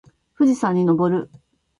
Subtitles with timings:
[0.33, 1.29] 富士山に登る